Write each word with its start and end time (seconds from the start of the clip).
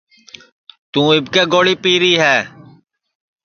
توں 0.91 1.07
اِٻکے 1.17 1.43
گوݪی 1.51 1.75
پیری 1.83 2.11
ہے 2.21 2.37